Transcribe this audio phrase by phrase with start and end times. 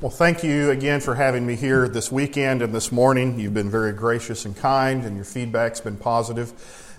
[0.00, 3.38] Well, thank you again for having me here this weekend and this morning.
[3.38, 6.54] You've been very gracious and kind, and your feedback's been positive.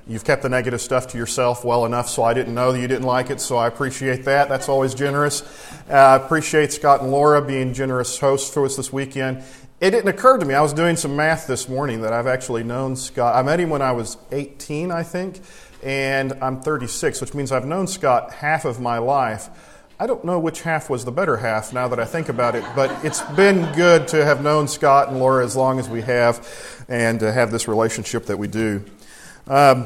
[0.08, 2.88] You've kept the negative stuff to yourself well enough so I didn't know that you
[2.88, 4.50] didn't like it, so I appreciate that.
[4.50, 5.42] That's always generous.
[5.90, 9.44] Uh, I appreciate Scott and Laura being generous hosts for us this weekend.
[9.80, 12.62] It didn't occur to me, I was doing some math this morning, that I've actually
[12.62, 13.36] known Scott.
[13.36, 15.42] I met him when I was 18, I think,
[15.82, 19.50] and I'm 36, which means I've known Scott half of my life.
[20.02, 22.66] I don't know which half was the better half now that I think about it,
[22.76, 26.84] but it's been good to have known Scott and Laura as long as we have
[26.90, 28.84] and to have this relationship that we do.
[29.46, 29.86] Um,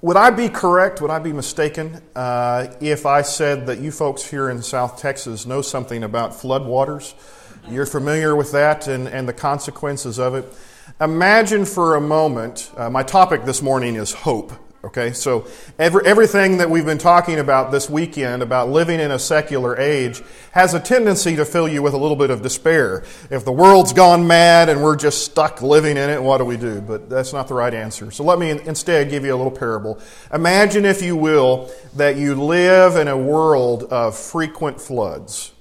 [0.00, 4.24] would I be correct, would I be mistaken uh, if I said that you folks
[4.24, 7.12] here in South Texas know something about floodwaters?
[7.68, 10.50] You're familiar with that and, and the consequences of it.
[10.98, 14.50] Imagine for a moment, uh, my topic this morning is hope.
[14.84, 15.46] Okay, so
[15.78, 20.20] every, everything that we've been talking about this weekend about living in a secular age
[20.50, 23.04] has a tendency to fill you with a little bit of despair.
[23.30, 26.56] If the world's gone mad and we're just stuck living in it, what do we
[26.56, 26.80] do?
[26.80, 28.10] But that's not the right answer.
[28.10, 30.00] So let me instead give you a little parable.
[30.34, 35.52] Imagine, if you will, that you live in a world of frequent floods.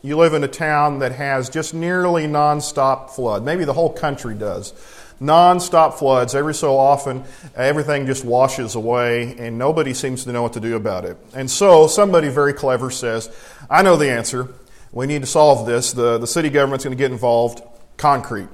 [0.00, 3.44] You live in a town that has just nearly nonstop flood.
[3.44, 4.72] Maybe the whole country does
[5.20, 6.34] non-stop floods.
[6.34, 10.74] Every so often everything just washes away and nobody seems to know what to do
[10.74, 11.18] about it.
[11.34, 13.30] And so somebody very clever says
[13.68, 14.48] i know the answer.
[14.92, 15.92] We need to solve this.
[15.92, 17.62] The, the city government's going to get involved.
[17.96, 18.48] Concrete.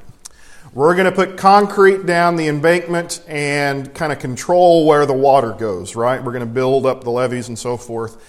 [0.75, 5.53] We're going to put concrete down the embankment and kind of control where the water
[5.53, 6.23] goes right?
[6.23, 8.23] We're going to build up the levees and so forth.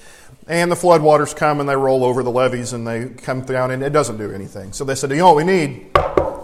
[0.48, 3.84] And the floodwaters come and they roll over the levees and they come down and
[3.84, 4.72] it doesn't do anything.
[4.72, 5.90] So they said you know what we need?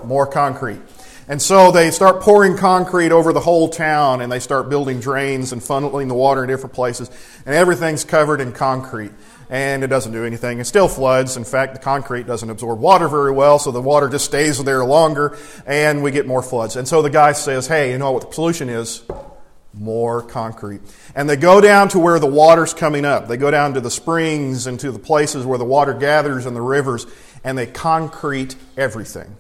[0.04, 0.82] More concrete
[1.28, 5.54] and so they start pouring concrete over the whole town and they start building drains
[5.54, 7.10] and funneling the water in different places.
[7.46, 9.12] And everything's covered in concrete.
[9.50, 10.60] And it doesn't do anything.
[10.60, 11.38] It still floods.
[11.38, 14.84] In fact, the concrete doesn't absorb water very well, so the water just stays there
[14.84, 16.76] longer and we get more floods.
[16.76, 19.04] And so the guy says, hey, you know what the solution is?
[19.74, 20.82] More concrete.
[21.16, 23.28] And they go down to where the water's coming up.
[23.28, 26.54] They go down to the springs and to the places where the water gathers in
[26.54, 27.06] the rivers
[27.44, 29.38] and they concrete everything.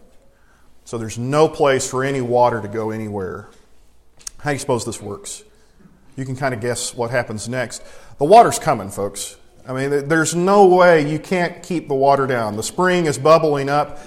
[0.93, 3.47] So there's no place for any water to go anywhere.
[4.37, 5.43] How do you suppose this works?
[6.15, 7.81] You can kind of guess what happens next.
[8.19, 9.35] The water's coming, folks.
[9.67, 12.57] I mean, there's no way you can't keep the water down.
[12.57, 14.01] The spring is bubbling up,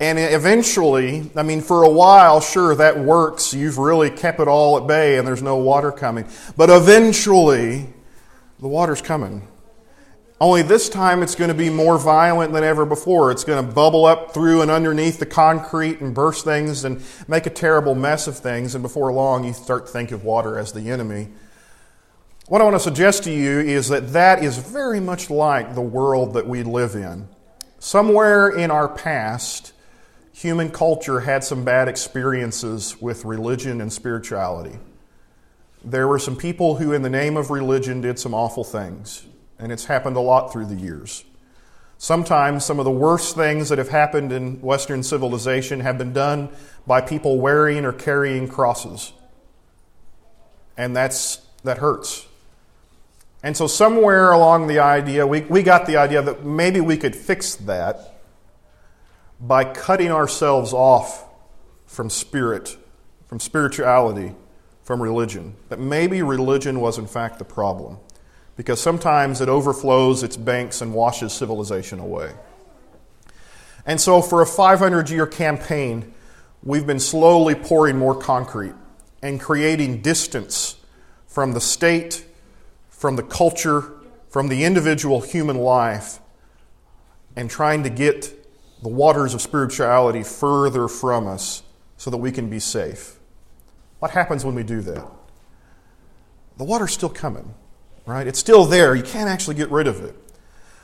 [0.00, 3.54] and eventually, I mean, for a while, sure, that works.
[3.54, 6.26] You've really kept it all at bay, and there's no water coming.
[6.56, 7.86] But eventually,
[8.58, 9.46] the water's coming.
[10.42, 13.30] Only this time it's going to be more violent than ever before.
[13.30, 17.46] It's going to bubble up through and underneath the concrete and burst things and make
[17.46, 18.74] a terrible mess of things.
[18.74, 21.28] And before long, you start to think of water as the enemy.
[22.48, 25.80] What I want to suggest to you is that that is very much like the
[25.80, 27.28] world that we live in.
[27.78, 29.72] Somewhere in our past,
[30.32, 34.76] human culture had some bad experiences with religion and spirituality.
[35.84, 39.24] There were some people who, in the name of religion, did some awful things
[39.58, 41.24] and it's happened a lot through the years.
[41.98, 46.48] Sometimes some of the worst things that have happened in Western civilization have been done
[46.84, 49.12] by people wearing or carrying crosses.
[50.76, 52.26] And that's, that hurts.
[53.44, 57.14] And so, somewhere along the idea, we, we got the idea that maybe we could
[57.14, 58.20] fix that
[59.40, 61.24] by cutting ourselves off
[61.86, 62.76] from spirit,
[63.26, 64.34] from spirituality,
[64.82, 65.54] from religion.
[65.68, 67.98] That maybe religion was, in fact, the problem
[68.56, 72.32] because sometimes it overflows its banks and washes civilization away.
[73.86, 76.12] And so, for a 500 year campaign,
[76.62, 78.74] we've been slowly pouring more concrete
[79.22, 80.76] and creating distance
[81.26, 82.24] from the state,
[82.88, 83.90] from the culture,
[84.28, 86.20] from the individual human life,
[87.34, 88.38] and trying to get
[88.82, 91.62] the waters of spirituality further from us
[91.96, 93.18] so that we can be safe.
[94.00, 95.06] What happens when we do that?
[96.58, 97.54] The water's still coming
[98.06, 98.26] right?
[98.26, 98.94] It's still there.
[98.94, 100.16] You can't actually get rid of it.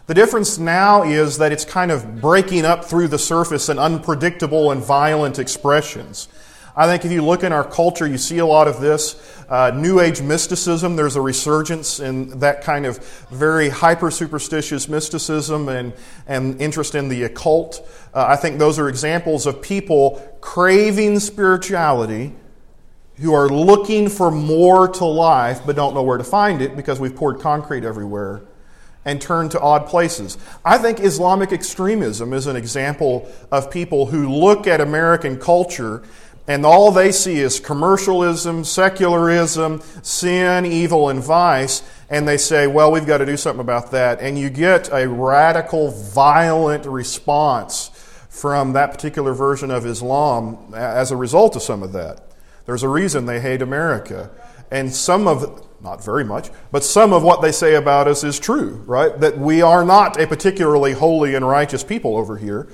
[0.06, 4.70] The difference now is that it's kind of breaking up through the surface in unpredictable
[4.70, 6.28] and violent expressions.
[6.74, 9.20] I think if you look in our culture, you see a lot of this.
[9.48, 12.98] Uh, New Age mysticism, there's a resurgence in that kind of
[13.30, 15.92] very hyper superstitious mysticism and,
[16.26, 17.86] and interest in the occult.
[18.14, 22.32] Uh, I think those are examples of people craving spirituality
[23.20, 27.00] who are looking for more to life but don't know where to find it because
[27.00, 28.42] we've poured concrete everywhere
[29.04, 30.36] and turned to odd places.
[30.64, 36.02] I think Islamic extremism is an example of people who look at American culture
[36.48, 42.90] and all they see is commercialism, secularism, sin, evil, and vice, and they say, well,
[42.90, 44.22] we've got to do something about that.
[44.22, 47.90] And you get a radical, violent response
[48.30, 52.27] from that particular version of Islam as a result of some of that.
[52.68, 54.30] There's a reason they hate America.
[54.70, 58.38] And some of, not very much, but some of what they say about us is
[58.38, 59.18] true, right?
[59.20, 62.68] That we are not a particularly holy and righteous people over here.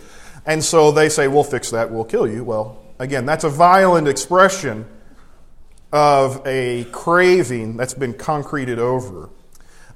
[0.44, 2.43] And so they say, we'll fix that, we'll kill you.
[2.43, 4.85] Well, again, that's a violent expression
[5.93, 9.31] of a craving that's been concreted over.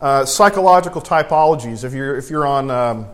[0.00, 3.08] Uh, psychological typologies, if you're, if you're on um,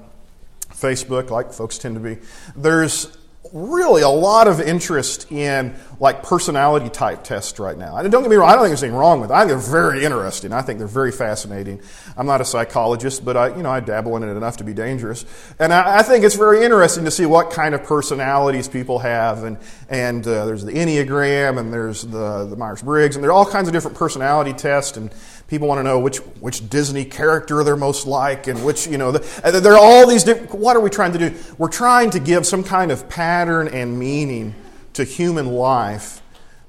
[0.68, 2.18] Facebook, like folks tend to be,
[2.54, 3.16] there's
[3.54, 5.74] really a lot of interest in
[6.04, 7.96] like personality type tests right now.
[7.96, 9.34] And don't get me wrong, I don't think there's anything wrong with it.
[9.34, 10.52] I think they're very interesting.
[10.52, 11.80] I think they're very fascinating.
[12.14, 14.74] I'm not a psychologist, but I, you know, I dabble in it enough to be
[14.74, 15.24] dangerous.
[15.58, 19.44] And I, I think it's very interesting to see what kind of personalities people have.
[19.44, 19.56] And,
[19.88, 23.68] and uh, there's the Enneagram and there's the, the Myers-Briggs and there are all kinds
[23.68, 25.10] of different personality tests and
[25.48, 29.10] people want to know which, which Disney character they're most like and which, you know,
[29.10, 31.34] the, there are all these different, what are we trying to do?
[31.56, 34.54] We're trying to give some kind of pattern and meaning
[34.94, 36.22] to human life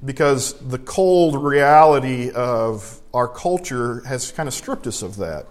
[0.04, 5.48] because the cold reality of our culture has kind of stripped us of that.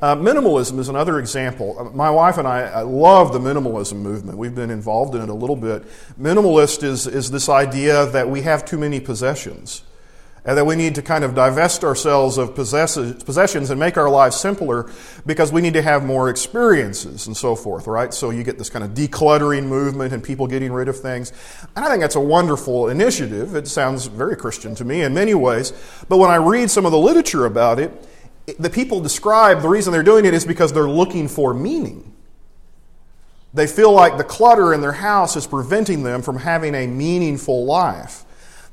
[0.00, 1.76] Uh, minimalism is another example.
[1.78, 4.36] Uh, my wife and I, I love the minimalism movement.
[4.36, 5.84] We've been involved in it a little bit.
[6.20, 9.82] Minimalist is, is this idea that we have too many possessions
[10.44, 14.34] and that we need to kind of divest ourselves of possessions and make our lives
[14.34, 14.90] simpler
[15.24, 18.12] because we need to have more experiences and so forth, right?
[18.12, 21.32] So you get this kind of decluttering movement and people getting rid of things.
[21.76, 23.54] And I think that's a wonderful initiative.
[23.54, 25.72] It sounds very Christian to me in many ways.
[26.08, 27.92] But when I read some of the literature about it,
[28.58, 32.12] the people describe the reason they're doing it is because they're looking for meaning.
[33.54, 37.64] They feel like the clutter in their house is preventing them from having a meaningful
[37.64, 38.24] life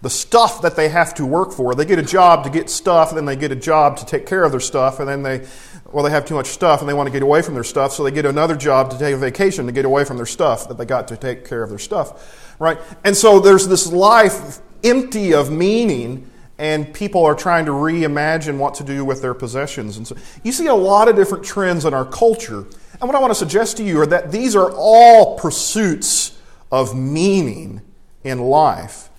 [0.01, 1.75] the stuff that they have to work for.
[1.75, 4.25] They get a job to get stuff, and then they get a job to take
[4.25, 5.46] care of their stuff, and then they,
[5.92, 7.92] well, they have too much stuff and they want to get away from their stuff,
[7.94, 10.68] so they get another job to take a vacation to get away from their stuff
[10.68, 12.80] that they got to take care of their stuff, right?
[13.04, 18.75] And so there's this life empty of meaning, and people are trying to reimagine what
[18.75, 19.98] to do with their possessions.
[19.98, 22.66] And so you see a lot of different trends in our culture.
[23.01, 26.38] And what I want to suggest to you are that these are all pursuits
[26.72, 27.81] of meaning
[28.24, 29.10] in life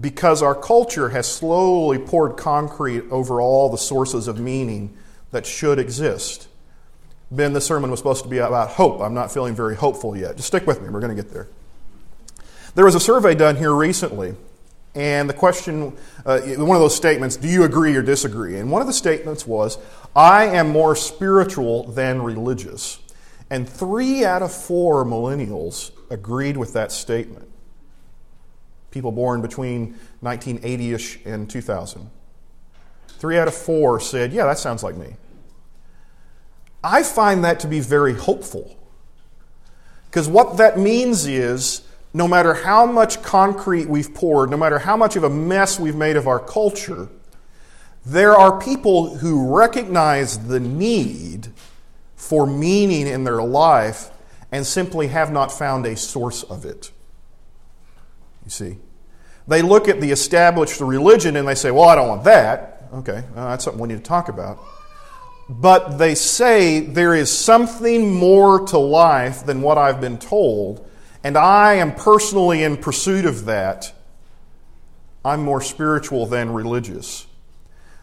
[0.00, 4.96] because our culture has slowly poured concrete over all the sources of meaning
[5.30, 6.48] that should exist.
[7.30, 9.00] Ben, this sermon was supposed to be about hope.
[9.00, 10.36] I'm not feeling very hopeful yet.
[10.36, 11.48] Just stick with me, we're going to get there.
[12.74, 14.34] There was a survey done here recently,
[14.94, 18.58] and the question, uh, one of those statements, do you agree or disagree?
[18.58, 19.78] And one of the statements was,
[20.14, 22.98] I am more spiritual than religious.
[23.50, 27.45] And three out of four millennials agreed with that statement
[28.96, 32.10] people born between 1980 ish and 2000.
[33.08, 35.16] Three out of four said, Yeah, that sounds like me.
[36.82, 38.74] I find that to be very hopeful.
[40.06, 41.82] Because what that means is
[42.14, 45.94] no matter how much concrete we've poured, no matter how much of a mess we've
[45.94, 47.10] made of our culture,
[48.06, 51.48] there are people who recognize the need
[52.14, 54.08] for meaning in their life
[54.50, 56.90] and simply have not found a source of it.
[58.46, 58.78] You see?
[59.48, 62.88] They look at the established religion and they say, well, I don't want that.
[62.92, 64.58] Okay, well, that's something we need to talk about.
[65.48, 70.88] But they say there is something more to life than what I've been told,
[71.22, 73.92] and I am personally in pursuit of that.
[75.24, 77.26] I'm more spiritual than religious.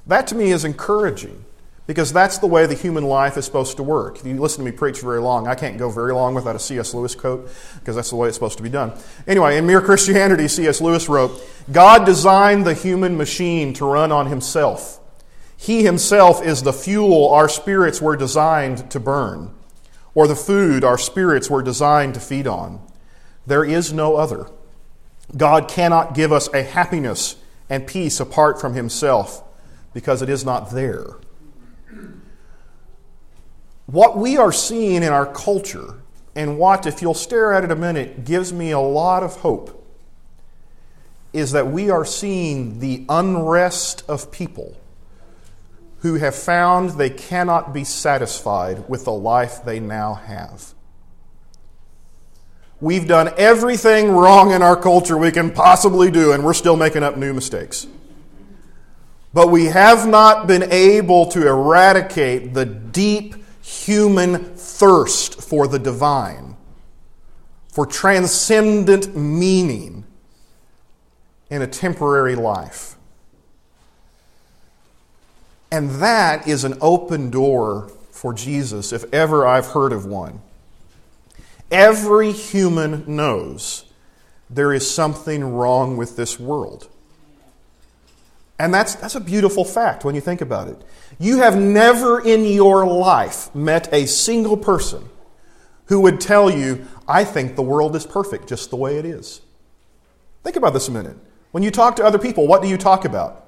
[0.07, 1.43] That to me is encouraging.
[1.85, 4.17] Because that's the way the human life is supposed to work.
[4.17, 6.59] If you listen to me preach very long, I can't go very long without a
[6.59, 6.93] C.S.
[6.93, 7.49] Lewis quote,
[7.79, 8.93] because that's the way it's supposed to be done.
[9.27, 10.79] Anyway, in Mere Christianity, C.S.
[10.79, 15.01] Lewis wrote God designed the human machine to run on himself.
[15.57, 19.53] He himself is the fuel our spirits were designed to burn,
[20.13, 22.81] or the food our spirits were designed to feed on.
[23.45, 24.47] There is no other.
[25.35, 27.35] God cannot give us a happiness
[27.69, 29.43] and peace apart from himself,
[29.93, 31.15] because it is not there.
[33.85, 35.95] What we are seeing in our culture,
[36.35, 39.79] and what, if you'll stare at it a minute, gives me a lot of hope,
[41.33, 44.77] is that we are seeing the unrest of people
[45.99, 50.73] who have found they cannot be satisfied with the life they now have.
[52.81, 57.03] We've done everything wrong in our culture we can possibly do, and we're still making
[57.03, 57.87] up new mistakes.
[59.33, 66.58] But we have not been able to eradicate the deep human thirst for the divine,
[67.70, 70.03] for transcendent meaning
[71.50, 72.96] in a temporary life.
[75.72, 80.41] And that is an open door for Jesus, if ever I've heard of one.
[81.72, 83.86] Every human knows
[84.50, 86.89] there is something wrong with this world.
[88.60, 90.82] And that's, that's a beautiful fact when you think about it.
[91.20, 95.10] You have never in your life met a single person
[95.86, 99.41] who would tell you, I think the world is perfect just the way it is.
[100.43, 101.17] Think about this a minute.
[101.51, 103.46] When you talk to other people, what do you talk about?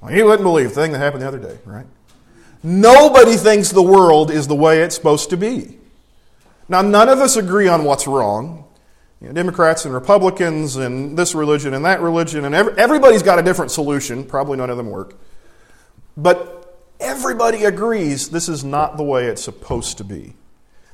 [0.00, 1.86] Well, you wouldn't believe the thing that happened the other day, right?
[2.62, 5.78] Nobody thinks the world is the way it's supposed to be.
[6.68, 8.64] Now, none of us agree on what's wrong.
[9.20, 13.38] You know, Democrats and Republicans and this religion and that religion, and every, everybody's got
[13.38, 14.24] a different solution.
[14.24, 15.14] Probably none of them work.
[16.16, 20.34] But everybody agrees this is not the way it's supposed to be.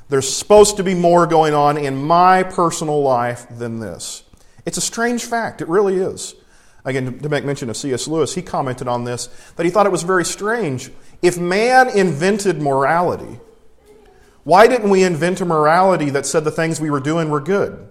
[0.09, 4.25] There's supposed to be more going on in my personal life than this.
[4.65, 5.61] It's a strange fact.
[5.61, 6.35] It really is.
[6.85, 8.09] Again, to make mention of C.S.
[8.09, 10.91] Lewis, he commented on this that he thought it was very strange.
[11.21, 13.41] If man invented morality,
[14.45, 17.89] why didn't we invent a morality that said the things we were doing were good?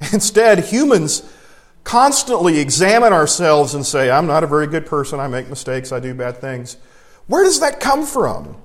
[0.12, 1.30] Instead, humans
[1.84, 6.00] constantly examine ourselves and say, I'm not a very good person, I make mistakes, I
[6.00, 6.76] do bad things.
[7.26, 8.56] Where does that come from?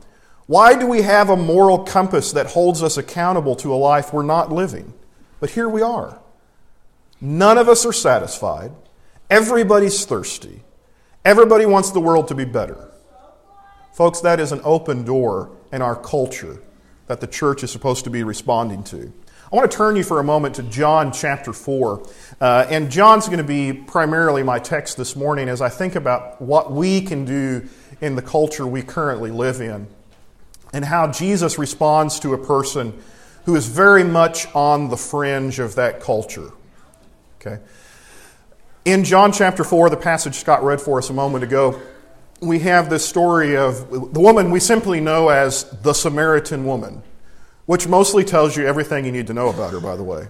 [0.47, 4.23] Why do we have a moral compass that holds us accountable to a life we're
[4.23, 4.93] not living?
[5.39, 6.19] But here we are.
[7.21, 8.71] None of us are satisfied.
[9.29, 10.63] Everybody's thirsty.
[11.23, 12.89] Everybody wants the world to be better.
[13.93, 16.61] Folks, that is an open door in our culture
[17.07, 19.11] that the church is supposed to be responding to.
[19.51, 22.07] I want to turn you for a moment to John chapter 4.
[22.39, 26.39] Uh, and John's going to be primarily my text this morning as I think about
[26.39, 27.67] what we can do
[27.99, 29.87] in the culture we currently live in
[30.71, 33.01] and how Jesus responds to a person
[33.45, 36.51] who is very much on the fringe of that culture.
[37.41, 37.57] Okay?
[38.85, 41.81] In John chapter 4, the passage Scott read for us a moment ago,
[42.39, 47.01] we have this story of the woman we simply know as the Samaritan woman,
[47.69, 50.27] which mostly tells you everything you need to know about her, by the way.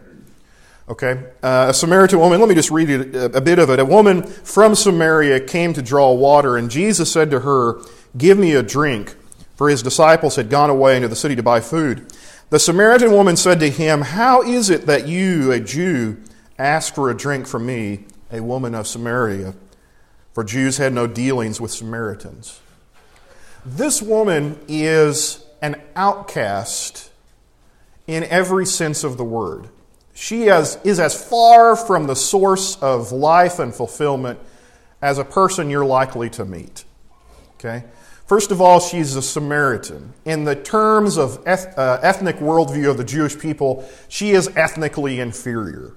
[0.89, 1.23] Okay?
[1.41, 3.79] Uh, a Samaritan woman, let me just read a, a bit of it.
[3.79, 7.79] A woman from Samaria came to draw water, and Jesus said to her,
[8.17, 9.15] Give me a drink
[9.55, 12.11] for his disciples had gone away into the city to buy food.
[12.49, 16.21] The Samaritan woman said to him, How is it that you, a Jew,
[16.57, 18.03] ask for a drink from me,
[18.33, 19.53] a woman of Samaria?
[20.33, 22.59] For Jews had no dealings with Samaritans.
[23.65, 27.08] This woman is an outcast
[28.15, 29.69] in every sense of the word.
[30.13, 34.39] She is, as far from the source of life and fulfillment
[35.01, 36.83] as a person you're likely to meet.
[37.55, 37.85] Okay?
[38.25, 40.13] First of all, she's a Samaritan.
[40.25, 45.19] In the terms of eth- uh, ethnic worldview of the Jewish people, she is ethnically
[45.19, 45.93] inferior.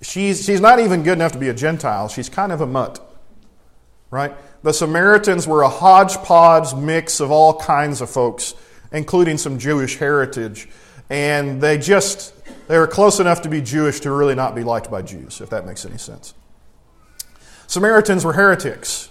[0.00, 2.08] She's, she's not even good enough to be a Gentile.
[2.08, 3.00] She's kind of a mutt,
[4.10, 4.34] right?
[4.62, 8.54] The Samaritans were a hodgepodge mix of all kinds of folks,
[8.92, 10.68] including some Jewish heritage.
[11.10, 12.32] And they just,
[12.66, 15.50] they were close enough to be Jewish to really not be liked by Jews, if
[15.50, 16.34] that makes any sense.
[17.66, 19.08] Samaritans were heretics.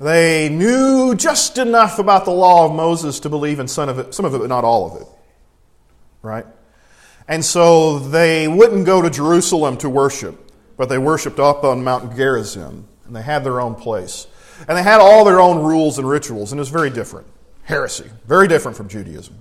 [0.00, 4.14] They knew just enough about the law of Moses to believe in some of it,
[4.14, 5.08] some of it, but not all of it.
[6.22, 6.46] Right?
[7.28, 12.16] And so they wouldn't go to Jerusalem to worship, but they worshiped up on Mount
[12.16, 14.26] Gerizim, and they had their own place.
[14.68, 17.26] And they had all their own rules and rituals, and it was very different.
[17.62, 19.36] Heresy, very different from Judaism.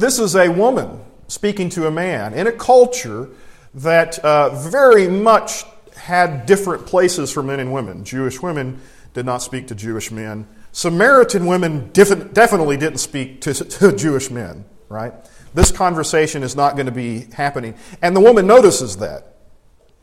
[0.00, 3.28] This is a woman speaking to a man in a culture
[3.74, 5.64] that uh, very much
[5.94, 8.02] had different places for men and women.
[8.02, 8.80] Jewish women
[9.12, 10.48] did not speak to Jewish men.
[10.72, 15.12] Samaritan women definitely didn't speak to, to Jewish men, right?
[15.52, 17.74] This conversation is not going to be happening.
[18.00, 19.36] And the woman notices that,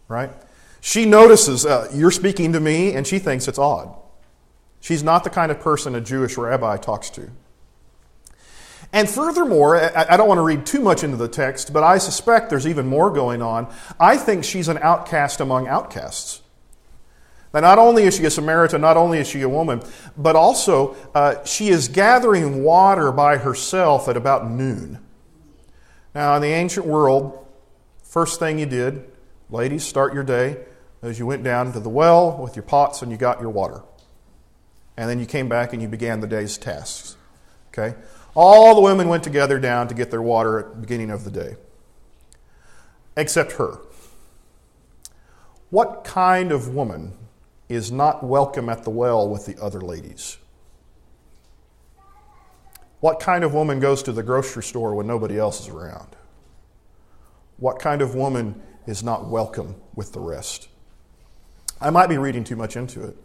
[0.07, 0.29] right?
[0.79, 3.97] She notices, uh, you're speaking to me, and she thinks it's odd.
[4.79, 7.31] She's not the kind of person a Jewish rabbi talks to.
[8.93, 12.49] And furthermore, I don't want to read too much into the text, but I suspect
[12.49, 13.67] there's even more going on.
[13.99, 16.41] I think she's an outcast among outcasts.
[17.53, 19.81] Now, not only is she a Samaritan, not only is she a woman,
[20.17, 24.99] but also uh, she is gathering water by herself at about noon.
[26.13, 27.45] Now, in the ancient world,
[28.03, 29.09] first thing you did,
[29.49, 30.57] ladies, start your day
[31.01, 33.83] as you went down to the well with your pots and you got your water.
[34.97, 37.17] And then you came back and you began the day's tasks.
[37.69, 37.95] Okay?
[38.39, 41.31] All the women went together down to get their water at the beginning of the
[41.31, 41.55] day,
[43.15, 43.79] except her.
[45.71, 47.13] What kind of woman
[47.67, 50.37] is not welcome at the well with the other ladies?
[52.99, 56.15] What kind of woman goes to the grocery store when nobody else is around?
[57.57, 60.67] What kind of woman is not welcome with the rest?
[61.81, 63.17] I might be reading too much into it,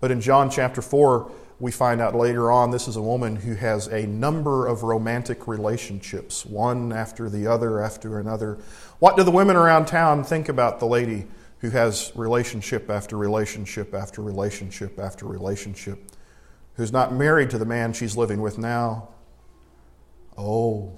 [0.00, 1.30] but in John chapter 4,
[1.64, 5.48] we find out later on this is a woman who has a number of romantic
[5.48, 8.58] relationships, one after the other after another.
[8.98, 11.24] What do the women around town think about the lady
[11.60, 15.98] who has relationship after relationship after relationship after relationship,
[16.74, 19.08] who's not married to the man she's living with now?
[20.36, 20.92] Oh,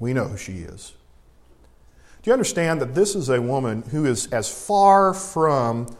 [0.00, 0.94] we know who she is.
[2.20, 5.96] Do you understand that this is a woman who is as far from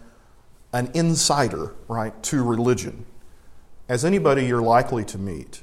[0.72, 3.06] an insider, right, to religion
[3.88, 5.62] as anybody you're likely to meet?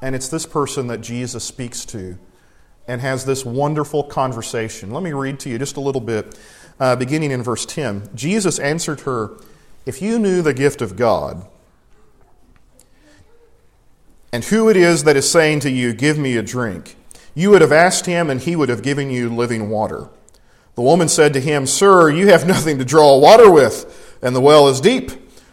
[0.00, 2.18] And it's this person that Jesus speaks to
[2.86, 4.90] and has this wonderful conversation.
[4.90, 6.38] Let me read to you just a little bit,
[6.80, 8.10] uh, beginning in verse 10.
[8.14, 9.36] Jesus answered her,
[9.84, 11.46] If you knew the gift of God,
[14.32, 16.96] and who it is that is saying to you, Give me a drink,
[17.34, 20.08] you would have asked him, and he would have given you living water.
[20.74, 24.40] The woman said to him, Sir, you have nothing to draw water with, and the
[24.40, 25.10] well is deep.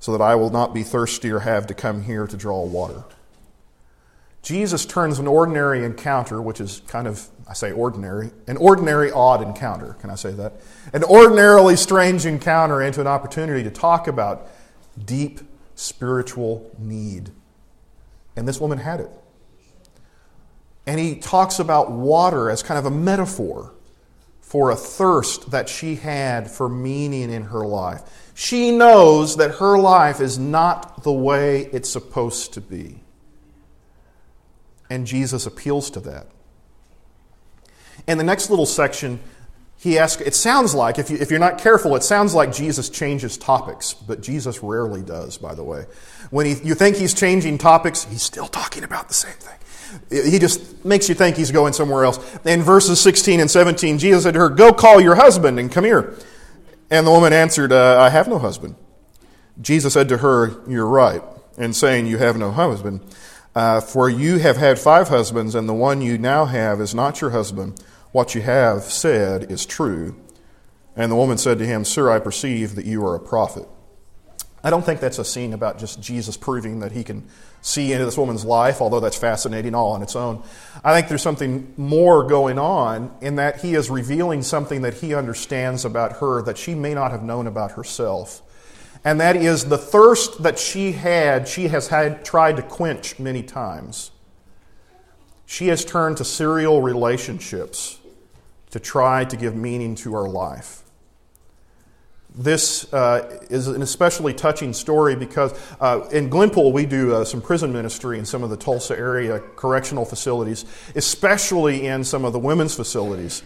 [0.00, 3.04] so that I will not be thirsty or have to come here to draw water.
[4.42, 9.42] Jesus turns an ordinary encounter, which is kind of, I say ordinary, an ordinary odd
[9.42, 9.94] encounter.
[9.94, 10.52] Can I say that?
[10.92, 14.48] An ordinarily strange encounter into an opportunity to talk about
[15.04, 15.40] deep
[15.74, 17.30] spiritual need.
[18.36, 19.10] And this woman had it.
[20.86, 23.72] And he talks about water as kind of a metaphor
[24.56, 28.00] for a thirst that she had for meaning in her life.
[28.34, 33.02] She knows that her life is not the way it's supposed to be.
[34.88, 36.28] And Jesus appeals to that.
[38.06, 39.20] In the next little section,
[39.76, 42.88] he asks, it sounds like, if, you, if you're not careful, it sounds like Jesus
[42.88, 45.84] changes topics, but Jesus rarely does, by the way.
[46.30, 49.58] When he, you think he's changing topics, he's still talking about the same thing.
[50.10, 52.18] He just makes you think he's going somewhere else.
[52.44, 55.84] In verses 16 and 17, Jesus said to her, Go call your husband and come
[55.84, 56.16] here.
[56.90, 58.76] And the woman answered, uh, I have no husband.
[59.60, 61.22] Jesus said to her, You're right
[61.58, 63.00] in saying you have no husband.
[63.54, 67.20] Uh, for you have had five husbands, and the one you now have is not
[67.20, 67.82] your husband.
[68.12, 70.14] What you have said is true.
[70.94, 73.66] And the woman said to him, Sir, I perceive that you are a prophet.
[74.66, 77.28] I don't think that's a scene about just Jesus proving that he can
[77.62, 80.42] see into this woman's life, although that's fascinating all on its own.
[80.82, 85.14] I think there's something more going on in that he is revealing something that he
[85.14, 88.42] understands about her that she may not have known about herself.
[89.04, 93.44] And that is the thirst that she had, she has had tried to quench many
[93.44, 94.10] times.
[95.46, 98.00] She has turned to serial relationships
[98.72, 100.82] to try to give meaning to her life.
[102.38, 107.40] This uh, is an especially touching story because uh, in Glenpool we do uh, some
[107.40, 112.38] prison ministry in some of the Tulsa area correctional facilities, especially in some of the
[112.38, 113.42] women's facilities.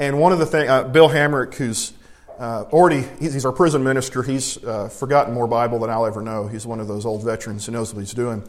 [0.00, 1.92] And one of the things, uh, Bill Hamrick, who's
[2.40, 4.24] uh, already, he's our prison minister.
[4.24, 6.48] He's uh, forgotten more Bible than I'll ever know.
[6.48, 8.42] He's one of those old veterans who knows what he's doing.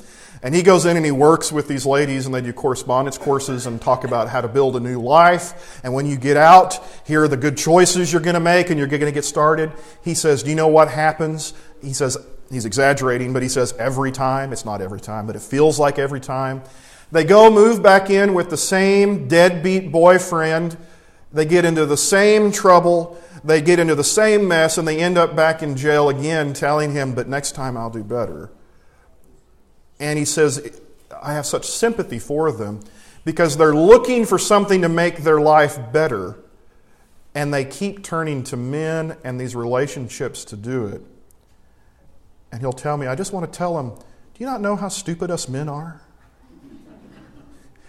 [0.44, 3.66] And he goes in and he works with these ladies, and they do correspondence courses
[3.66, 5.80] and talk about how to build a new life.
[5.84, 8.78] And when you get out, here are the good choices you're going to make, and
[8.78, 9.72] you're going to get started.
[10.04, 11.54] He says, Do you know what happens?
[11.82, 12.18] He says,
[12.52, 14.52] He's exaggerating, but he says, Every time.
[14.52, 16.62] It's not every time, but it feels like every time.
[17.12, 20.76] They go move back in with the same deadbeat boyfriend.
[21.32, 25.18] They get into the same trouble they get into the same mess and they end
[25.18, 28.50] up back in jail again, telling him, But next time I'll do better.
[30.04, 30.82] And he says,
[31.22, 32.82] I have such sympathy for them
[33.24, 36.36] because they're looking for something to make their life better.
[37.34, 41.02] And they keep turning to men and these relationships to do it.
[42.52, 44.90] And he'll tell me, I just want to tell him, Do you not know how
[44.90, 46.02] stupid us men are?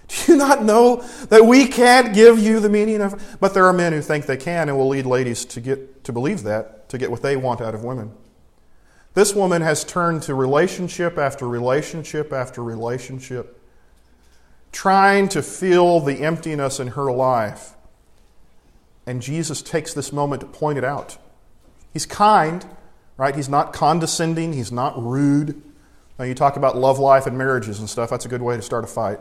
[0.07, 3.72] Do you not know that we can't give you the meaning of but there are
[3.72, 6.96] men who think they can and will lead ladies to get to believe that, to
[6.98, 8.12] get what they want out of women.
[9.14, 13.61] This woman has turned to relationship after relationship after relationship,
[14.72, 17.74] trying to fill the emptiness in her life.
[19.07, 21.16] And Jesus takes this moment to point it out.
[21.92, 22.66] He's kind,
[23.16, 23.37] right?
[23.37, 25.62] He's not condescending, he's not rude.
[26.18, 28.62] Now, you talk about love life and marriages and stuff, that's a good way to
[28.62, 29.20] start a fight.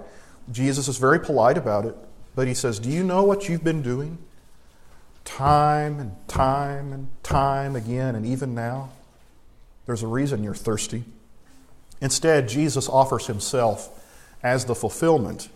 [0.51, 1.95] Jesus is very polite about it,
[2.36, 4.17] but he says, Do you know what you've been doing?
[5.23, 8.89] Time and time and time again, and even now,
[9.86, 11.04] there's a reason you're thirsty.
[12.02, 13.89] Instead, Jesus offers himself
[14.41, 15.50] as the fulfillment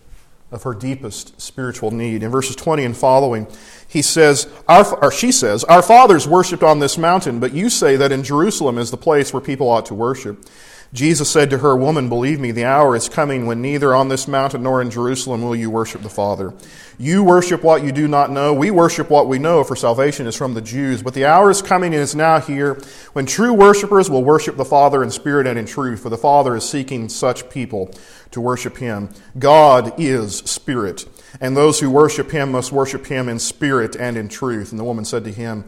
[0.51, 2.23] of her deepest spiritual need.
[2.23, 3.47] In verses 20 and following,
[3.87, 7.97] he says, our, or she says, Our fathers worshipped on this mountain, but you say
[7.97, 10.45] that in Jerusalem is the place where people ought to worship.
[10.93, 14.27] Jesus said to her, Woman, believe me, the hour is coming when neither on this
[14.27, 16.53] mountain nor in Jerusalem will you worship the Father.
[16.97, 18.53] You worship what you do not know.
[18.53, 21.03] We worship what we know, for salvation is from the Jews.
[21.03, 22.81] But the hour is coming and is now here
[23.13, 26.55] when true worshippers will worship the Father in spirit and in truth, for the Father
[26.55, 27.91] is seeking such people
[28.31, 29.09] to worship him.
[29.37, 31.05] God is spirit,
[31.41, 34.71] and those who worship him must worship him in spirit and in truth.
[34.71, 35.65] And the woman said to him,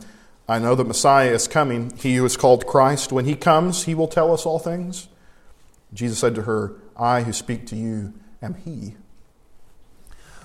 [0.49, 3.11] I know that Messiah is coming, he who is called Christ.
[3.11, 5.07] When he comes, he will tell us all things.
[5.93, 8.95] Jesus said to her, I who speak to you am he.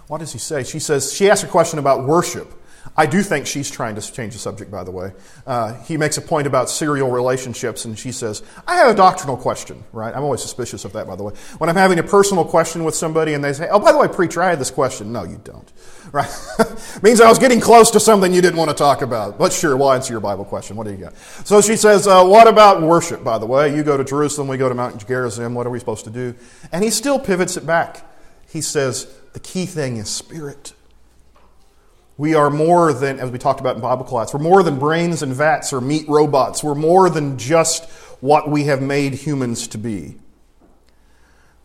[0.08, 0.64] What does he say?
[0.64, 2.52] She says, she asks a question about worship.
[2.96, 5.12] I do think she's trying to change the subject, by the way.
[5.46, 9.36] Uh, he makes a point about serial relationships, and she says, I have a doctrinal
[9.36, 10.14] question, right?
[10.14, 11.34] I'm always suspicious of that, by the way.
[11.58, 14.06] When I'm having a personal question with somebody and they say, Oh, by the way,
[14.06, 15.12] preacher, I had this question.
[15.12, 15.72] No, you don't,
[16.12, 16.30] right?
[17.02, 19.38] Means I was getting close to something you didn't want to talk about.
[19.38, 20.76] But sure, we'll answer your Bible question.
[20.76, 21.16] What do you got?
[21.44, 23.74] So she says, uh, What about worship, by the way?
[23.74, 25.54] You go to Jerusalem, we go to Mount Gerizim.
[25.54, 26.34] What are we supposed to do?
[26.70, 28.02] And he still pivots it back.
[28.46, 30.72] He says, The key thing is spirit.
[32.16, 35.22] We are more than, as we talked about in Bible class, we're more than brains
[35.22, 36.62] and vats or meat robots.
[36.62, 37.84] We're more than just
[38.20, 40.16] what we have made humans to be.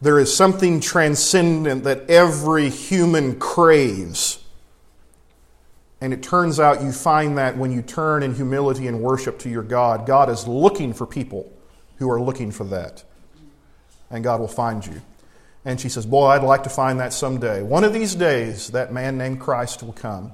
[0.01, 4.43] There is something transcendent that every human craves.
[6.01, 9.49] And it turns out you find that when you turn in humility and worship to
[9.49, 10.07] your God.
[10.07, 11.51] God is looking for people
[11.97, 13.03] who are looking for that.
[14.09, 15.01] And God will find you.
[15.65, 17.61] And she says, Boy, I'd like to find that someday.
[17.61, 20.31] One of these days, that man named Christ will come.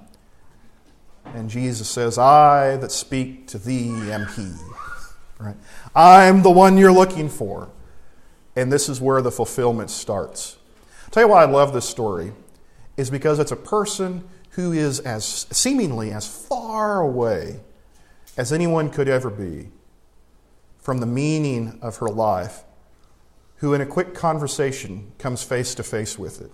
[1.33, 4.51] And Jesus says, I that speak to thee am he.
[5.39, 5.55] Right?
[5.95, 7.69] I'm the one you're looking for.
[8.55, 10.57] And this is where the fulfillment starts.
[11.03, 12.31] I'll tell you why I love this story
[12.95, 17.59] is because it's a person who is as seemingly as far away
[18.37, 19.69] as anyone could ever be
[20.79, 22.63] from the meaning of her life,
[23.65, 26.51] who in a quick conversation comes face to face with it.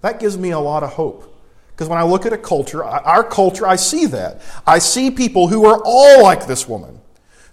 [0.00, 1.38] That gives me a lot of hope.
[1.68, 4.40] Because when I look at a culture, our culture, I see that.
[4.66, 6.98] I see people who are all like this woman,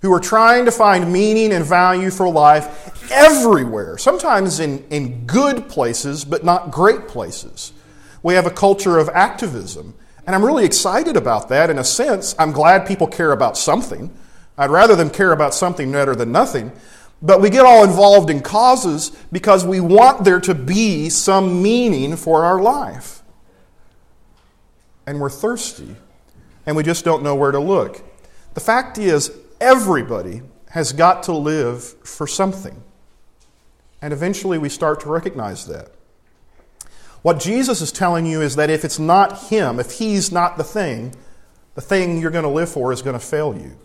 [0.01, 5.67] who are trying to find meaning and value for life everywhere, sometimes in, in good
[5.67, 7.73] places, but not great places.
[8.21, 9.95] We have a culture of activism.
[10.25, 11.69] And I'm really excited about that.
[11.69, 14.09] In a sense, I'm glad people care about something.
[14.57, 16.71] I'd rather them care about something better than nothing.
[17.23, 22.17] But we get all involved in causes because we want there to be some meaning
[22.17, 23.23] for our life
[25.07, 25.95] and we're thirsty
[26.65, 28.03] and we just don't know where to look.
[28.53, 29.31] The fact is,
[29.61, 32.83] everybody has got to live for something.
[34.01, 35.91] And eventually we start to recognize that.
[37.21, 40.63] What Jesus is telling you is that if it's not Him, if He's not the
[40.63, 41.15] thing,
[41.75, 43.77] the thing you're going to live for is going to fail you.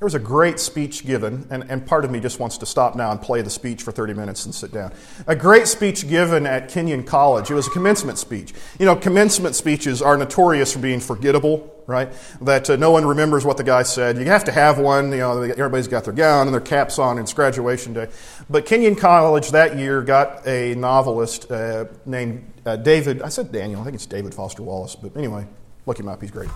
[0.00, 2.96] There was a great speech given, and, and part of me just wants to stop
[2.96, 4.94] now and play the speech for 30 minutes and sit down.
[5.26, 7.50] A great speech given at Kenyon College.
[7.50, 8.54] It was a commencement speech.
[8.78, 12.10] You know, commencement speeches are notorious for being forgettable, right?
[12.40, 14.16] That uh, no one remembers what the guy said.
[14.16, 15.12] You have to have one.
[15.12, 17.18] You know, everybody's got their gown and their caps on.
[17.18, 18.08] It's graduation day.
[18.48, 23.20] But Kenyon College that year got a novelist uh, named uh, David.
[23.20, 23.82] I said Daniel.
[23.82, 24.96] I think it's David Foster Wallace.
[24.96, 25.46] But anyway,
[25.86, 26.48] Look him up, he's great.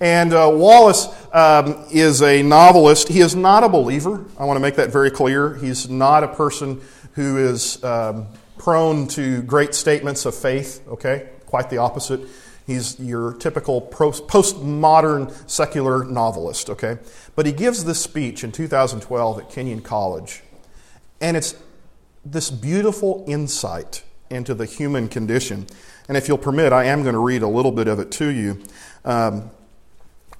[0.00, 3.08] And uh, Wallace um, is a novelist.
[3.08, 4.24] He is not a believer.
[4.38, 5.54] I want to make that very clear.
[5.56, 6.80] He's not a person
[7.12, 11.28] who is um, prone to great statements of faith, okay?
[11.44, 12.20] Quite the opposite.
[12.66, 16.98] He's your typical postmodern secular novelist, okay?
[17.36, 20.42] But he gives this speech in 2012 at Kenyon College.
[21.20, 21.54] And it's
[22.24, 25.66] this beautiful insight into the human condition.
[26.08, 28.28] And if you'll permit, I am going to read a little bit of it to
[28.28, 28.62] you.
[29.04, 29.50] Um,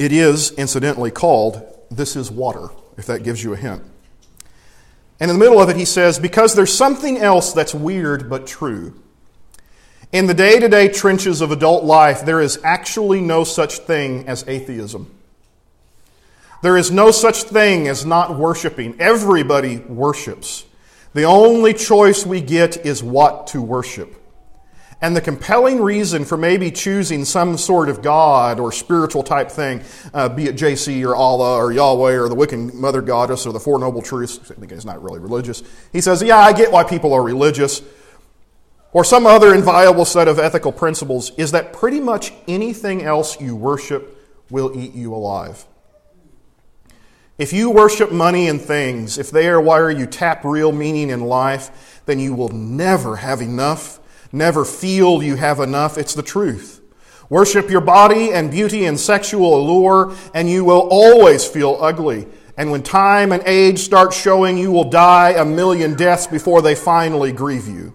[0.00, 3.82] it is, incidentally, called This is Water, if that gives you a hint.
[5.20, 8.46] And in the middle of it, he says, Because there's something else that's weird but
[8.46, 8.98] true.
[10.10, 14.26] In the day to day trenches of adult life, there is actually no such thing
[14.26, 15.14] as atheism.
[16.62, 18.98] There is no such thing as not worshiping.
[19.00, 20.64] Everybody worships.
[21.12, 24.19] The only choice we get is what to worship.
[25.02, 29.82] And the compelling reason for maybe choosing some sort of God or spiritual type thing,
[30.12, 33.60] uh, be it JC or Allah or Yahweh or the Wiccan Mother Goddess or the
[33.60, 35.62] Four Noble Truths, I think he's not really religious.
[35.92, 37.80] He says, Yeah, I get why people are religious.
[38.92, 43.54] Or some other inviolable set of ethical principles is that pretty much anything else you
[43.54, 44.16] worship
[44.50, 45.64] will eat you alive.
[47.38, 51.22] If you worship money and things, if they are where you tap real meaning in
[51.22, 53.99] life, then you will never have enough,
[54.32, 55.98] never feel you have enough.
[55.98, 56.80] It's the truth.
[57.28, 62.26] Worship your body and beauty and sexual allure, and you will always feel ugly.
[62.56, 66.74] And when time and age start showing, you will die a million deaths before they
[66.74, 67.94] finally grieve you.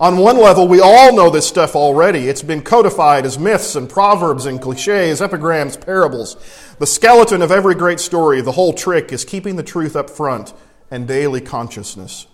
[0.00, 2.26] On one level, we all know this stuff already.
[2.26, 6.36] It's been codified as myths and proverbs and cliches, epigrams, parables.
[6.80, 10.52] The skeleton of every great story, the whole trick, is keeping the truth up front
[10.90, 12.26] and daily consciousness.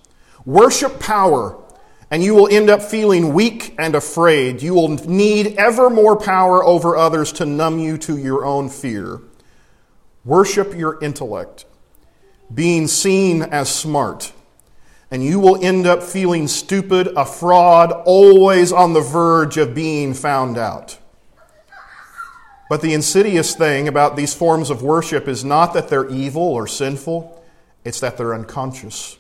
[0.47, 1.63] Worship power,
[2.11, 4.63] and you will end up feeling weak and afraid.
[4.63, 9.21] You will need ever more power over others to numb you to your own fear.
[10.25, 11.65] Worship your intellect,
[12.53, 14.33] being seen as smart
[15.11, 20.15] and you will end up feeling stupid, a fraud, always on the verge of being
[20.15, 20.99] found out.
[22.69, 26.69] But the insidious thing about these forms of worship is not that they're evil or
[26.69, 27.45] sinful,
[27.85, 29.19] it's that they're unconscious.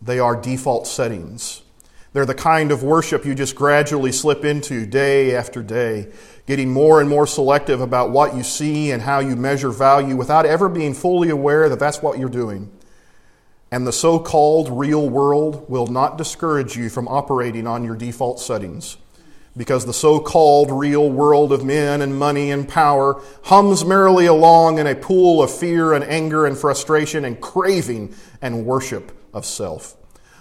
[0.00, 1.62] They are default settings.
[2.16, 6.10] They're the kind of worship you just gradually slip into day after day,
[6.46, 10.46] getting more and more selective about what you see and how you measure value without
[10.46, 12.72] ever being fully aware that that's what you're doing.
[13.70, 18.40] And the so called real world will not discourage you from operating on your default
[18.40, 18.96] settings.
[19.54, 24.78] Because the so called real world of men and money and power hums merrily along
[24.78, 29.98] in a pool of fear and anger and frustration and craving and worship of self.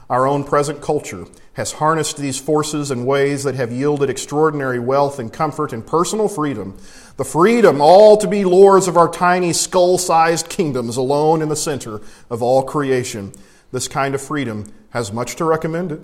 [0.09, 5.17] Our own present culture has harnessed these forces in ways that have yielded extraordinary wealth
[5.17, 6.77] and comfort and personal freedom.
[7.17, 11.55] The freedom all to be lords of our tiny skull sized kingdoms alone in the
[11.55, 13.33] center of all creation.
[13.71, 16.01] This kind of freedom has much to recommend it.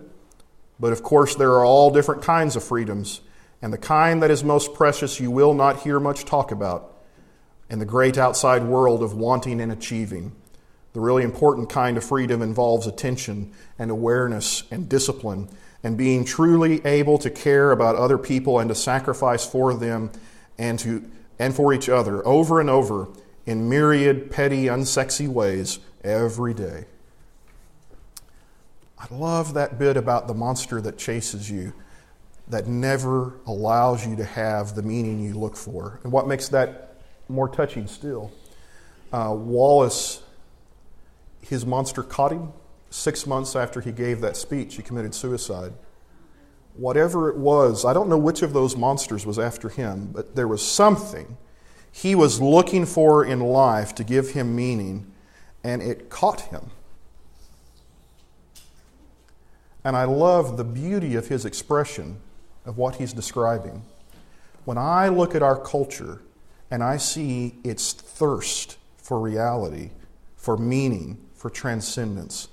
[0.79, 3.21] But of course, there are all different kinds of freedoms,
[3.61, 6.97] and the kind that is most precious you will not hear much talk about
[7.69, 10.31] in the great outside world of wanting and achieving.
[10.93, 15.49] The really important kind of freedom involves attention and awareness and discipline
[15.84, 20.12] and being truly able to care about other people and to sacrifice for them
[20.58, 23.08] and, to, and for each other over and over
[23.45, 26.86] in myriad petty, unsexy ways every day.
[28.99, 31.73] I love that bit about the monster that chases you,
[32.49, 35.99] that never allows you to have the meaning you look for.
[36.04, 38.32] And what makes that more touching still?
[39.12, 40.21] Uh, Wallace
[41.41, 42.54] his monster caught him.
[42.89, 45.73] Six months after he gave that speech, he committed suicide.
[46.75, 50.47] Whatever it was, I don't know which of those monsters was after him, but there
[50.47, 51.38] was something
[51.91, 55.12] he was looking for in life to give him meaning,
[55.63, 56.71] and it caught him.
[59.84, 62.21] And I love the beauty of his expression
[62.65, 63.84] of what he's describing.
[64.63, 66.21] When I look at our culture
[66.69, 69.91] and I see its thirst for reality,
[70.36, 72.47] for meaning, for transcendence.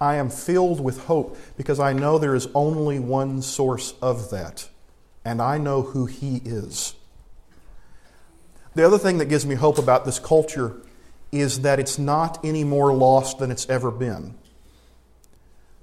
[0.00, 4.68] I am filled with hope because I know there is only one source of that,
[5.24, 6.94] and I know who He is.
[8.74, 10.76] The other thing that gives me hope about this culture
[11.32, 14.34] is that it's not any more lost than it's ever been.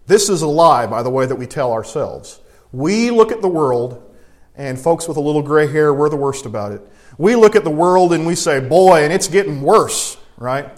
[0.05, 2.39] This is a lie, by the way, that we tell ourselves.
[2.71, 4.15] We look at the world,
[4.55, 6.81] and folks with a little gray hair, we're the worst about it.
[7.17, 10.69] We look at the world and we say, boy, and it's getting worse, right?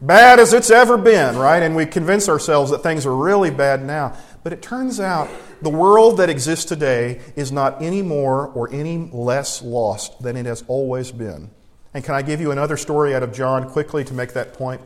[0.00, 1.62] Bad as it's ever been, right?
[1.62, 4.16] And we convince ourselves that things are really bad now.
[4.42, 5.28] But it turns out
[5.60, 10.46] the world that exists today is not any more or any less lost than it
[10.46, 11.50] has always been.
[11.94, 14.80] And can I give you another story out of John quickly to make that point?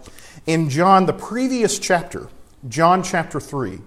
[0.47, 2.29] In John, the previous chapter,
[2.69, 3.81] John chapter 3,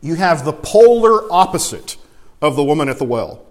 [0.00, 1.96] you have the polar opposite
[2.42, 3.46] of the woman at the well.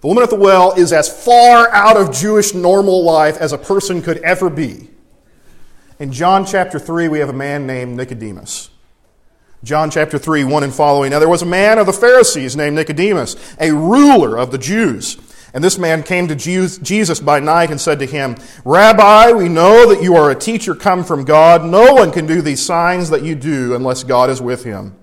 [0.00, 3.58] The woman at the well is as far out of Jewish normal life as a
[3.58, 4.90] person could ever be.
[5.98, 8.68] In John chapter 3, we have a man named Nicodemus.
[9.64, 11.10] John chapter 3, 1 and following.
[11.10, 15.16] Now there was a man of the Pharisees named Nicodemus, a ruler of the Jews.
[15.54, 19.88] And this man came to Jesus by night and said to him, Rabbi, we know
[19.88, 21.64] that you are a teacher come from God.
[21.64, 24.94] No one can do these signs that you do unless God is with him.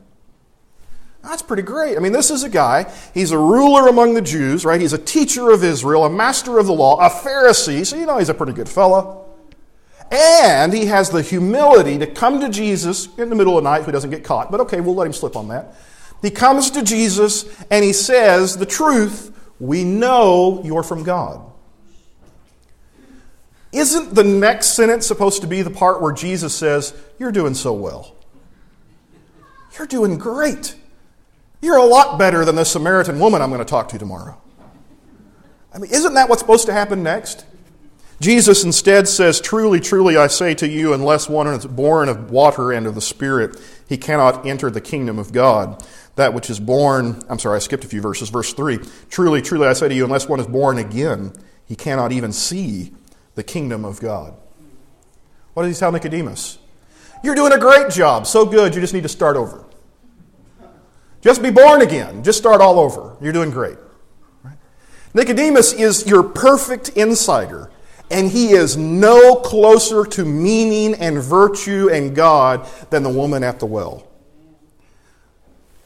[1.23, 1.97] That's pretty great.
[1.97, 4.79] I mean, this is a guy, he's a ruler among the Jews, right?
[4.79, 8.19] He's a teacher of Israel, a master of the law, a Pharisee, so you know
[8.19, 9.33] he's a pretty good fellow.
[10.13, 13.84] And he has the humility to come to Jesus in the middle of the night,
[13.84, 15.73] who doesn't get caught, but okay, we'll let him slip on that.
[16.21, 21.52] He comes to Jesus and he says, The truth, we know you're from God.
[23.71, 27.73] Isn't the next sentence supposed to be the part where Jesus says, You're doing so
[27.73, 28.15] well?
[29.76, 30.76] You're doing great.
[31.60, 34.39] You're a lot better than the Samaritan woman I'm going to talk to tomorrow.
[35.73, 37.45] I mean, isn't that what's supposed to happen next?
[38.23, 42.71] Jesus instead says, Truly, truly, I say to you, unless one is born of water
[42.71, 43.59] and of the Spirit,
[43.89, 45.86] he cannot enter the kingdom of God.
[46.15, 48.29] That which is born, I'm sorry, I skipped a few verses.
[48.29, 51.33] Verse 3 Truly, truly, I say to you, unless one is born again,
[51.65, 52.93] he cannot even see
[53.36, 54.33] the kingdom of God.
[55.53, 56.59] What does he tell Nicodemus?
[57.25, 59.65] You're doing a great job, so good, you just need to start over.
[61.19, 63.17] Just be born again, just start all over.
[63.19, 63.77] You're doing great.
[64.43, 64.57] Right?
[65.13, 67.69] Nicodemus is your perfect insider,
[68.13, 73.60] and he is no closer to meaning and virtue and God than the woman at
[73.60, 74.08] the well.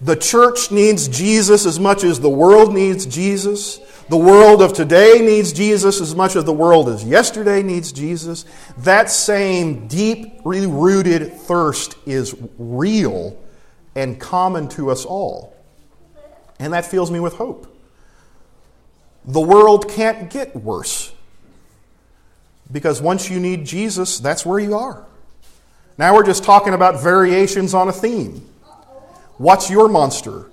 [0.02, 3.80] The church needs Jesus as much as the world needs Jesus.
[4.10, 8.46] The world of today needs Jesus as much as the world of yesterday needs Jesus.
[8.80, 13.42] That same deeply rooted thirst is real
[13.96, 15.56] and common to us all.
[16.60, 17.74] And that fills me with hope.
[19.26, 21.12] The world can't get worse.
[22.72, 25.06] Because once you need Jesus, that's where you are.
[25.98, 28.48] Now we're just talking about variations on a theme.
[29.38, 30.48] What's your monster?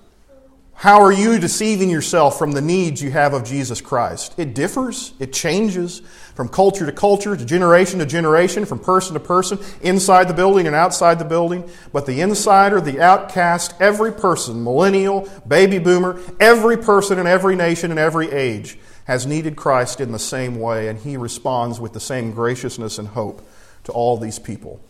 [0.75, 4.35] How are you deceiving yourself from the needs you have of Jesus Christ?
[4.37, 6.01] It differs, it changes
[6.35, 10.67] from culture to culture, to generation to generation, from person to person, inside the building
[10.67, 11.71] and outside the building.
[11.93, 17.91] But the insider, the outcast, every person, millennial, baby boomer, every person in every nation
[17.91, 22.01] and every age has needed Christ in the same way, and he responds with the
[22.01, 23.47] same graciousness and hope
[23.85, 24.81] to all these people.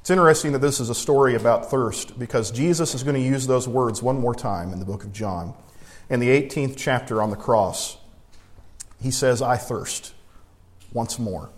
[0.00, 3.46] It's interesting that this is a story about thirst because Jesus is going to use
[3.46, 5.54] those words one more time in the book of John.
[6.10, 7.96] In the 18th chapter on the cross,
[9.02, 10.12] he says, I thirst
[10.92, 11.50] once more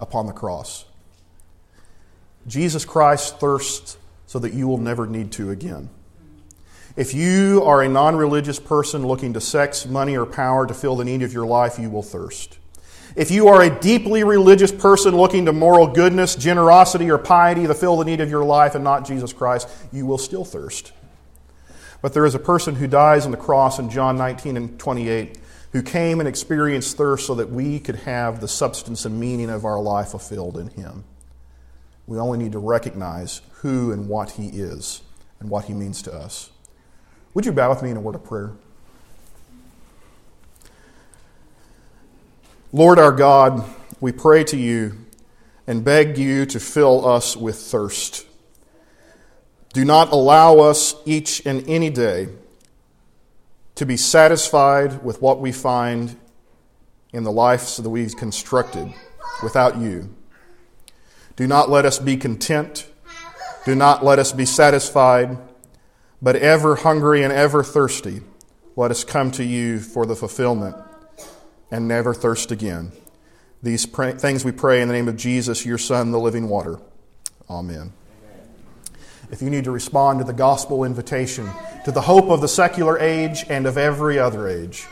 [0.00, 0.84] upon the cross.
[2.46, 5.90] Jesus Christ thirsts so that you will never need to again.
[6.96, 10.96] If you are a non religious person looking to sex, money, or power to fill
[10.96, 12.58] the need of your life, you will thirst.
[13.14, 17.74] If you are a deeply religious person looking to moral goodness, generosity, or piety to
[17.74, 20.92] fill the need of your life and not Jesus Christ, you will still thirst.
[22.02, 25.38] But there is a person who dies on the cross in John 19 and 28
[25.72, 29.64] who came and experienced thirst so that we could have the substance and meaning of
[29.64, 31.04] our life fulfilled in him.
[32.06, 35.02] We only need to recognize who and what he is
[35.40, 36.50] and what he means to us.
[37.36, 38.52] Would you bow with me in a word of prayer?
[42.72, 43.62] Lord our God,
[44.00, 44.96] we pray to you
[45.66, 48.26] and beg you to fill us with thirst.
[49.74, 52.28] Do not allow us each and any day
[53.74, 56.16] to be satisfied with what we find
[57.12, 58.94] in the lives that we've constructed
[59.42, 60.08] without you.
[61.36, 62.86] Do not let us be content.
[63.66, 65.36] Do not let us be satisfied,
[66.20, 68.20] but ever hungry and ever thirsty,
[68.76, 70.76] let us come to you for the fulfillment
[71.70, 72.92] and never thirst again.
[73.62, 76.78] These things we pray in the name of Jesus, your Son, the living water.
[77.48, 77.92] Amen.
[79.30, 81.48] If you need to respond to the gospel invitation,
[81.84, 84.86] to the hope of the secular age and of every other age,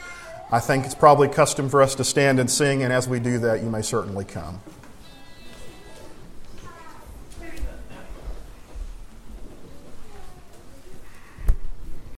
[0.51, 3.39] I think it's probably custom for us to stand and sing, and as we do
[3.41, 4.61] that, you may certainly come.